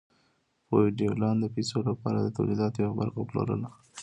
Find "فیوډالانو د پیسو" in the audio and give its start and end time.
0.67-1.77